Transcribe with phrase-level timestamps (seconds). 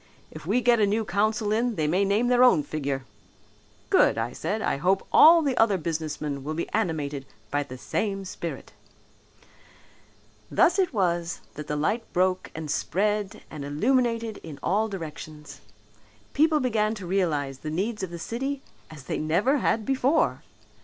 [0.31, 3.05] If we get a new council in they may name their own figure.'
[3.91, 4.59] 'Good,' I said.
[4.59, 8.73] 'I hope all the other businessmen will be animated with the same spirit.'"
[10.49, 15.61] Thus it was that the light broke and spread and illuminated in all directions.
[16.33, 20.41] People began to realize the needs of the city as they never had before.